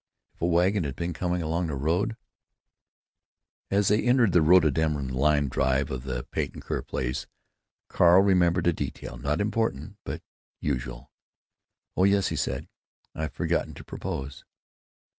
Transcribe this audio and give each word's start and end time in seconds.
If 0.33 0.41
a 0.41 0.47
wagon 0.47 0.83
had 0.83 0.95
been 0.95 1.13
coming 1.13 1.43
along 1.43 1.67
the 1.67 1.75
road——!" 1.75 2.15
As 3.69 3.87
they 3.87 4.01
entered 4.03 4.31
the 4.31 4.41
rhododendron 4.41 5.09
lined 5.09 5.51
drive 5.51 5.91
of 5.91 6.05
the 6.05 6.23
Patton 6.31 6.59
Kerr 6.61 6.81
place, 6.81 7.27
Carl 7.87 8.23
remembered 8.23 8.65
a 8.65 8.73
detail, 8.73 9.19
not 9.19 9.39
important, 9.39 9.97
but 10.03 10.23
usual. 10.59 11.11
"Oh 11.95 12.05
yes," 12.05 12.29
he 12.29 12.35
said, 12.35 12.67
"I've 13.13 13.33
forgotten 13.33 13.75
to 13.75 13.83
propose." 13.83 14.43